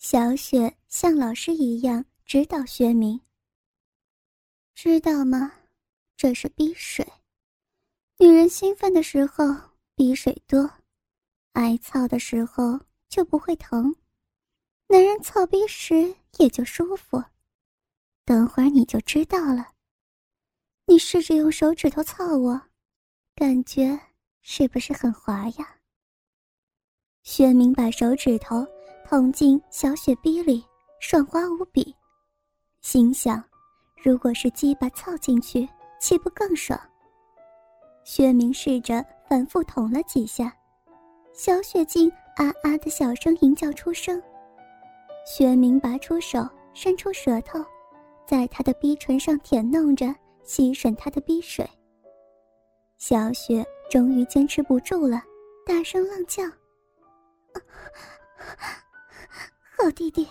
[0.00, 3.20] 小雪像老师一样指导薛明。
[4.74, 5.52] 知道吗？
[6.16, 7.06] 这是逼水。
[8.18, 9.44] 女人兴奋的时候
[9.94, 10.70] 逼水多，
[11.52, 13.94] 挨操的时候就不会疼。
[14.86, 17.22] 男人操逼时也就舒服。
[18.24, 19.74] 等会儿你就知道了。
[20.86, 22.58] 你试着用手指头操我，
[23.34, 24.00] 感觉
[24.40, 25.76] 是不是很滑呀？
[27.22, 28.66] 薛明把手指头。
[29.10, 30.64] 捅进小雪逼里，
[31.00, 31.92] 爽滑无比。
[32.80, 33.42] 心想，
[34.04, 36.80] 如果是鸡巴操进去，岂不更爽？
[38.04, 40.56] 薛明试着反复捅了几下，
[41.32, 44.22] 小雪竟啊啊的小声吟叫出声。
[45.26, 47.58] 薛明拔出手，伸出舌头，
[48.24, 50.14] 在他的逼唇上舔弄着，
[50.44, 51.68] 吸吮他的逼水。
[52.96, 55.20] 小雪终于坚持不住了，
[55.66, 56.44] 大声浪叫。
[59.92, 60.26] 弟弟，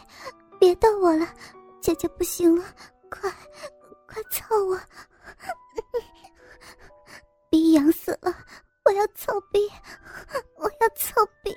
[0.60, 1.28] 别逗我了，
[1.82, 2.64] 姐姐不行了，
[3.10, 3.30] 快，
[4.08, 4.80] 快操我！
[7.50, 8.34] 逼痒死了，
[8.86, 9.60] 我要操逼，
[10.58, 11.52] 我要操逼！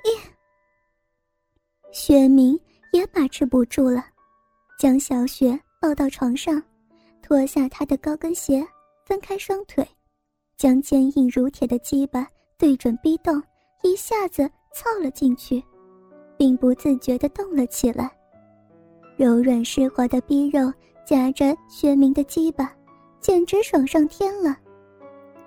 [1.91, 2.59] 薛明
[2.91, 4.03] 也把持不住了，
[4.79, 6.61] 将小雪抱到床上，
[7.21, 8.65] 脱下她的高跟鞋，
[9.05, 9.87] 分开双腿，
[10.57, 12.27] 将坚硬如铁的鸡巴
[12.57, 13.41] 对准逼洞，
[13.83, 15.63] 一下子操了进去。
[16.37, 18.11] 并不自觉地动了起来，
[19.15, 20.71] 柔软湿滑的逼肉
[21.05, 22.73] 夹着薛明的鸡巴，
[23.19, 24.57] 简直爽上天了。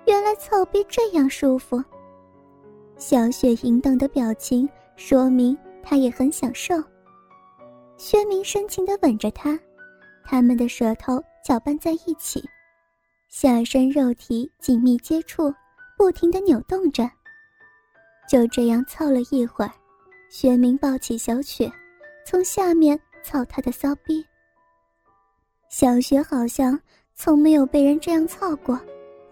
[0.05, 1.83] 原来操逼这样舒服。
[2.97, 6.75] 小雪淫荡的表情说明她也很享受。
[7.97, 9.59] 薛明深情地吻着她，
[10.23, 12.43] 他们的舌头搅拌在一起，
[13.27, 15.53] 下身肉体紧密接触，
[15.97, 17.09] 不停地扭动着。
[18.29, 19.71] 就这样凑了一会儿。
[20.29, 21.71] 玄明抱起小雪，
[22.25, 24.25] 从下面操她的骚逼。
[25.69, 26.79] 小雪好像
[27.15, 28.79] 从没有被人这样操过，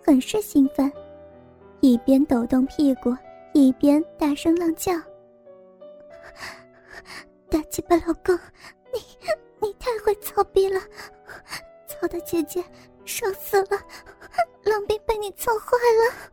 [0.03, 0.91] 很是兴奋，
[1.81, 3.15] 一边抖动屁股，
[3.53, 4.93] 一边大声浪叫
[7.49, 8.37] ：“大鸡巴老公，
[8.93, 8.99] 你
[9.61, 10.79] 你太会操逼了，
[11.87, 12.63] 操的姐姐
[13.05, 13.77] 爽死了，
[14.63, 16.31] 浪逼被你操坏了。”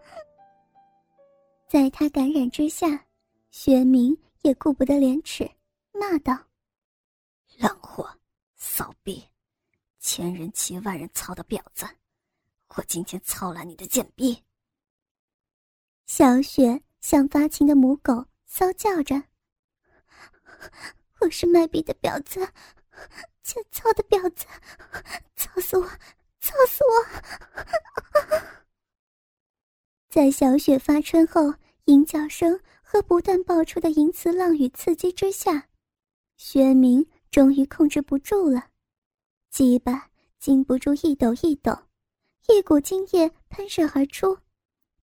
[1.69, 3.05] 在他感染之下，
[3.51, 4.17] 玄明。
[4.43, 5.49] 也顾不得廉耻，
[5.93, 6.37] 骂道
[7.59, 8.19] ：“浪货，
[8.57, 9.29] 骚逼，
[10.01, 11.87] 千人骑万人操的婊子！
[12.75, 14.43] 我今天操烂你的贱逼！”
[16.07, 19.23] 小雪像发情的母狗，骚叫着
[21.21, 22.41] ：“我是卖逼的婊子，
[23.45, 24.47] 欠操的婊子，
[25.37, 25.87] 操死我，
[26.41, 27.07] 操死我！”
[30.11, 31.55] 在小雪发春后，
[31.85, 32.61] 淫叫声。
[32.93, 35.67] 和不断爆出的淫词浪语刺激之下，
[36.37, 38.69] 薛明终于控制不住了，
[39.49, 41.75] 鸡巴禁不住一抖一抖，
[42.49, 44.37] 一股精液喷射而出，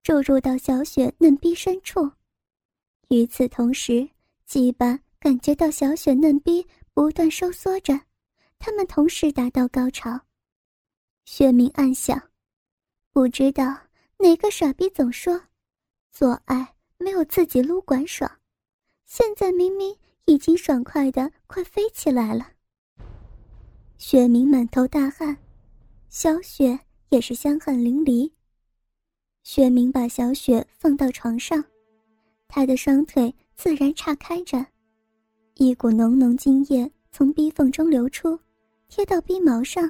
[0.03, 2.11] 注入到小雪嫩逼深处。
[3.07, 4.07] 与此同时，
[4.45, 6.63] 鸡巴感觉到小雪嫩逼
[6.93, 7.99] 不断收缩着，
[8.59, 10.11] 他们同时达到高潮。
[11.25, 12.21] 薛明暗想：
[13.11, 13.63] 不知道
[14.19, 15.41] 哪个傻逼总说，
[16.11, 16.75] 做爱。
[17.01, 18.29] 没有自己撸管爽，
[19.05, 19.95] 现在明明
[20.25, 22.51] 已经爽快的快飞起来了。
[23.97, 25.37] 雪明满头大汗，
[26.09, 26.77] 小雪
[27.07, 28.29] 也是香汗淋漓。
[29.43, 31.63] 雪明把小雪放到床上，
[32.49, 34.65] 他的双腿自然岔开着，
[35.55, 38.37] 一股浓浓精液从逼缝中流出，
[38.89, 39.89] 贴到逼毛上，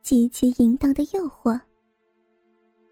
[0.00, 1.60] 极其淫荡的诱惑。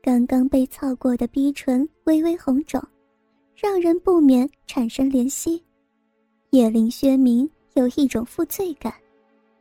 [0.03, 2.82] 刚刚被操过的逼唇微微红肿。
[3.65, 5.65] 让人不免产生怜惜，
[6.51, 8.93] 也令薛明有一种负罪感，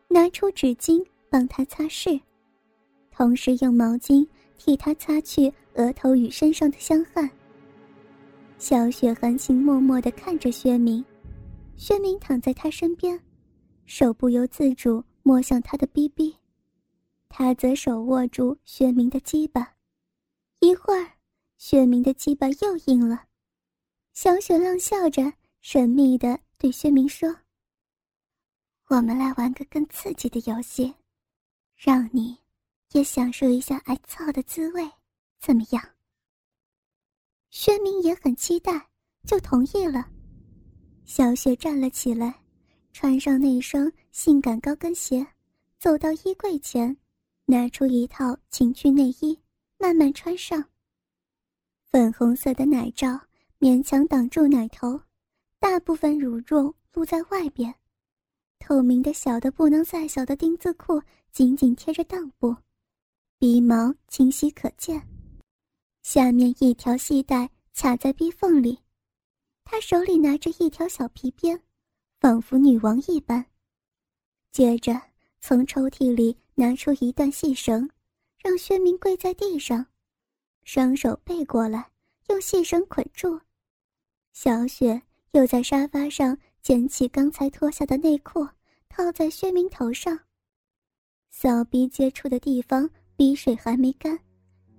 [0.09, 2.19] 拿出纸巾帮他擦拭，
[3.11, 4.27] 同时用毛巾
[4.57, 7.31] 替他擦去额头与身上的香汗。
[8.57, 11.01] 小雪含情脉脉地看着薛明，
[11.77, 13.17] 薛明躺在他身边，
[13.85, 16.35] 手不由自主摸向他的逼逼，
[17.29, 19.75] 他则手握住薛明的鸡巴，
[20.59, 21.07] 一会儿，
[21.57, 23.23] 薛明的鸡巴又硬了。
[24.13, 27.35] 小雪浪笑着，神秘的对薛明说
[28.89, 30.93] ：“我们来玩个更刺激的游戏，
[31.75, 32.37] 让你
[32.91, 34.87] 也享受一下挨操的滋味，
[35.39, 35.83] 怎么样？”
[37.49, 38.87] 薛明也很期待，
[39.25, 40.07] 就同意了。
[41.05, 42.39] 小雪站了起来，
[42.91, 45.25] 穿上那双性感高跟鞋，
[45.79, 46.95] 走到衣柜前，
[47.45, 49.37] 拿出一套情趣内衣，
[49.79, 50.63] 慢慢穿上。
[51.89, 53.19] 粉红色的奶罩。
[53.63, 54.99] 勉强挡住奶头，
[55.57, 57.73] 大部分乳肉露在外边，
[58.59, 61.01] 透明的小的不能再小的丁字裤
[61.31, 62.53] 紧紧贴着裆部，
[63.39, 65.01] 鼻毛清晰可见，
[66.01, 68.77] 下面一条细带卡在逼缝里。
[69.63, 71.57] 他手里拿着一条小皮鞭，
[72.19, 73.45] 仿佛女王一般。
[74.51, 75.01] 接着
[75.39, 77.89] 从抽屉里拿出一段细绳，
[78.39, 79.85] 让薛明跪在地上，
[80.65, 81.89] 双手背过来，
[82.27, 83.39] 用细绳捆住。
[84.33, 84.99] 小雪
[85.33, 88.43] 又在沙发上捡起刚才脱下的内裤，
[88.89, 90.19] 套在薛明头上。
[91.29, 94.17] 小鼻接触的地方，鼻水还没干，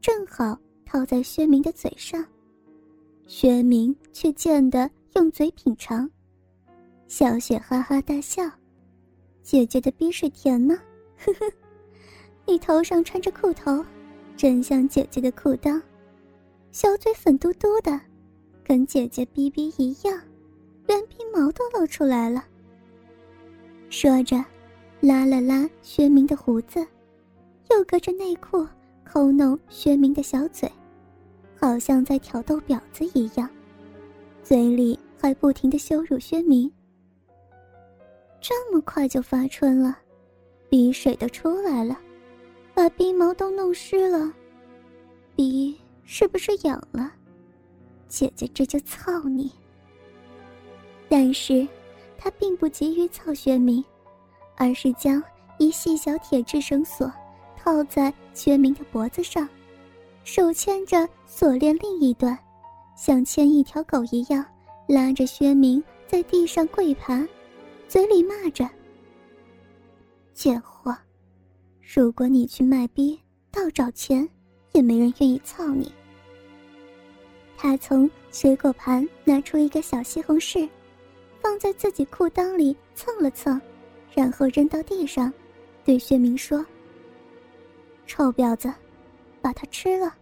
[0.00, 2.24] 正好套在薛明的嘴上。
[3.28, 6.10] 薛明却贱得用嘴品尝，
[7.06, 8.42] 小雪哈哈大笑
[9.40, 10.76] ：“姐姐的鼻水甜呢，
[11.16, 11.52] 呵呵，
[12.44, 13.84] 你头上穿着裤头，
[14.36, 15.80] 真像姐姐的裤裆，
[16.72, 17.98] 小嘴粉嘟嘟的，
[18.64, 20.20] 跟姐姐逼逼一样，
[20.86, 22.44] 连鼻毛都露出来了。”
[23.90, 24.42] 说着，
[25.00, 26.84] 拉了拉薛明的胡子，
[27.70, 28.66] 又隔着内裤
[29.04, 30.70] 抠弄薛明的小嘴。
[31.56, 33.48] 好像在挑逗婊子一样，
[34.42, 36.70] 嘴里还不停的羞辱薛明。
[38.38, 39.96] 这么快就发春了，
[40.68, 41.98] 鼻水都出来了，
[42.74, 44.30] 把鼻毛都弄湿了，
[45.34, 47.10] 鼻是不是痒了？
[48.14, 49.50] 姐姐这就操你。
[51.08, 51.66] 但是，
[52.16, 53.84] 他并不急于操薛明，
[54.54, 55.20] 而是将
[55.58, 57.12] 一细小铁质绳索
[57.56, 59.48] 套在薛明的脖子上。
[60.22, 62.38] 手牵着锁链另一端，
[62.96, 64.46] 像牵一条狗一样
[64.86, 67.26] 拉着薛明在地上跪爬，
[67.88, 68.70] 嘴里骂着
[70.32, 70.96] ：“贱货，
[71.82, 73.20] 如果你去卖逼
[73.50, 74.26] 倒找钱，
[74.70, 75.92] 也没人愿意操你。”
[77.56, 80.68] 他从水果盘拿出一个小西红柿，
[81.40, 83.60] 放在自己裤裆里蹭了蹭，
[84.12, 85.32] 然后扔到地上，
[85.84, 86.64] 对薛明说
[88.06, 88.72] ：“臭婊子！”
[89.40, 90.14] 把它吃了。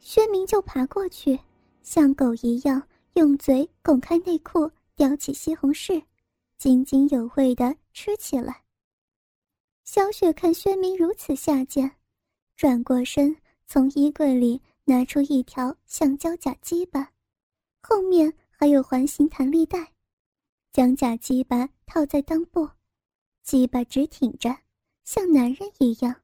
[0.00, 1.38] 薛明就爬过去，
[1.82, 2.82] 像狗一样
[3.14, 6.02] 用嘴拱开内裤，叼起西红柿，
[6.58, 8.62] 津津有味地吃起来。
[9.84, 11.90] 小雪看薛明如此下贱，
[12.56, 13.36] 转过身，
[13.66, 17.12] 从衣柜里拿出一条橡胶假鸡巴，
[17.82, 19.92] 后面还有环形弹力带，
[20.72, 22.68] 将假鸡巴套在裆部，
[23.42, 24.54] 鸡巴直挺着，
[25.04, 26.14] 像男人一样。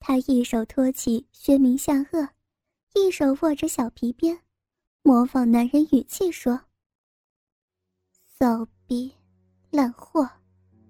[0.00, 2.28] 他一手托起薛明下颚，
[2.94, 4.40] 一手握着小皮鞭，
[5.02, 6.60] 模仿男人语气说
[8.38, 9.12] ：“骚逼，
[9.70, 10.28] 烂货，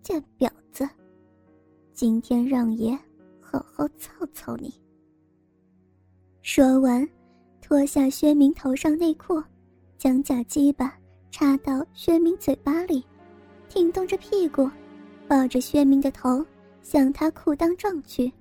[0.03, 0.89] 贱婊子，
[1.93, 2.99] 今天让爷
[3.41, 4.73] 好好操操你。”
[6.49, 7.07] 说完，
[7.61, 9.43] 脱下薛明头上内裤，
[9.99, 10.97] 将假鸡巴
[11.29, 13.05] 插到薛明嘴巴里，
[13.69, 14.71] 挺动着屁股，
[15.27, 16.47] 抱着薛明的头
[16.83, 18.33] 向他裤裆撞去。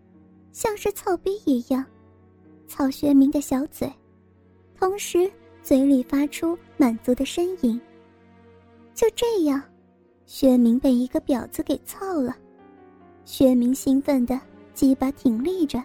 [0.52, 1.84] 像是操逼一样，
[2.68, 3.92] 操薛明的小嘴，
[4.78, 5.30] 同时
[5.64, 7.82] 嘴里发出满足的呻吟。
[8.94, 9.60] 就这样，
[10.28, 12.38] 薛明被一个婊子给操了。
[13.26, 14.40] 薛明兴奋的
[14.76, 15.84] 鸡巴挺立着，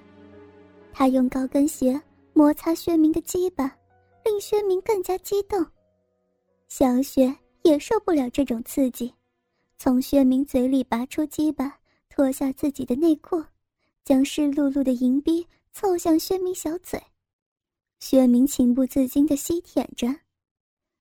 [0.92, 1.98] 他用高跟鞋
[2.40, 3.76] 摩擦薛明的鸡巴，
[4.24, 5.62] 令薛明更加激动。
[6.68, 9.14] 小雪也受不了这种刺激，
[9.76, 11.78] 从薛明嘴里拔出鸡巴，
[12.08, 13.44] 脱下自己的内裤。
[14.06, 16.98] 将湿漉漉的银币凑向薛明小嘴，
[17.98, 20.08] 薛明情不自禁地吸舔着，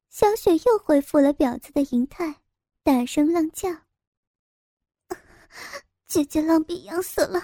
[0.09, 2.35] 小雪又恢复了婊子的银态，
[2.83, 3.69] 大声浪叫
[6.05, 7.41] ：“姐姐浪逼痒死了，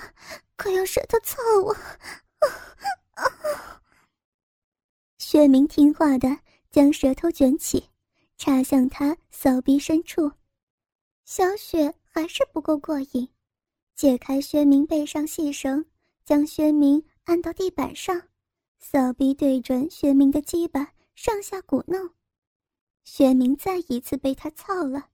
[0.58, 1.74] 快用舌头操我！”
[5.36, 6.40] 薛明听话的
[6.72, 7.90] 将舌头卷起，
[8.38, 10.32] 插向他骚逼深处，
[11.26, 13.28] 小雪还是不够过瘾。
[13.96, 15.86] 解开薛明背上细绳，
[16.24, 18.30] 将薛明按到地板上，
[18.80, 22.12] 扫鼻对准薛明的鸡巴上下鼓弄。
[23.04, 25.10] 薛明再一次被他操了，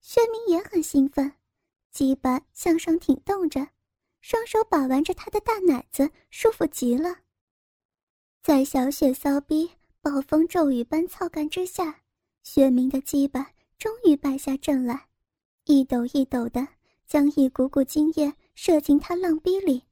[0.00, 1.34] 薛明也很兴奋，
[1.90, 3.68] 鸡巴向上挺动着，
[4.22, 7.14] 双手把玩着他的大奶子，舒服极了。
[8.42, 9.70] 在小雪骚逼
[10.00, 12.00] 暴风骤雨般操干之下，
[12.42, 15.08] 薛明的鸡巴终于败下阵来，
[15.66, 16.66] 一抖一抖的。
[17.06, 19.82] 将一股股精液射进他浪逼里，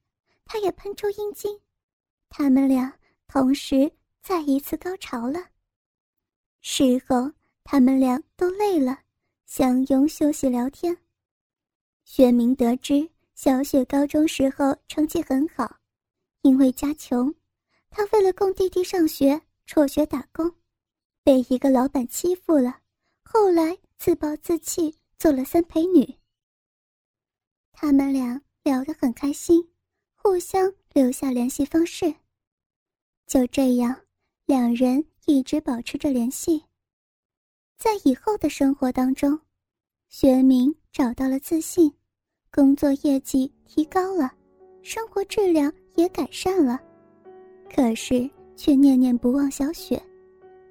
[0.45, 1.59] 他也喷出阴茎，
[2.29, 3.91] 他们俩同时
[4.23, 5.41] 再一次高潮了。
[6.61, 7.33] 事后，
[7.65, 9.01] 他们俩都累了，
[9.47, 10.97] 相拥休息聊天。
[12.05, 15.79] 薛明得知小雪高中时候成绩很好，
[16.43, 17.35] 因为家穷，
[17.99, 20.49] 他为了供弟弟上学辍学打工，
[21.25, 22.79] 被一个老板欺负了，
[23.25, 26.17] 后来自暴自弃，做了三陪女。
[27.73, 29.69] 他们俩聊得很开心，
[30.15, 32.15] 互相留下联系方式。
[33.27, 34.01] 就这样，
[34.47, 36.65] 两人一直保持着联系。
[37.77, 39.37] 在以后的生活当中，
[40.09, 41.93] 学明找到了自信，
[42.53, 44.33] 工作业绩提高了，
[44.85, 46.81] 生活质量也改善了。
[47.75, 50.01] 可是却念念不忘小雪，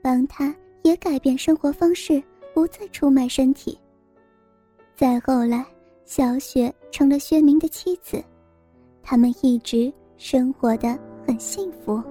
[0.01, 2.22] 帮她也改变生活方式，
[2.54, 3.77] 不再出卖身体。
[4.96, 5.66] 再后来，
[6.06, 8.24] 小雪成了薛明的妻子，
[9.04, 12.01] 他们一直生活的很幸福。